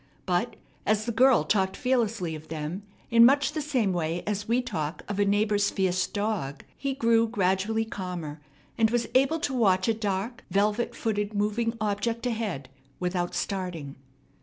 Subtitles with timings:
[0.25, 4.59] But, as the girl talked fearlessly of them in much the same way as we
[4.59, 8.41] talk of a neighbor's fierce dog, he grew gradually calmer,
[8.79, 12.67] and was able to watch a dark, velvet footed moving object ahead
[12.99, 13.95] without starting.